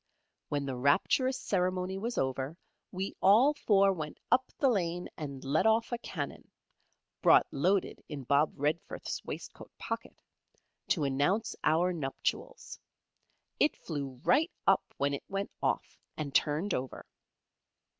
[0.49, 2.57] When the rapturous ceremony was over,
[2.91, 6.49] we all four went up the lane and let off a cannon
[7.21, 10.23] (brought loaded in Bob Redforth's waistcoat pocket)
[10.87, 12.79] to announce our nuptials.
[13.59, 17.05] It flew right up when it went off, and turned over.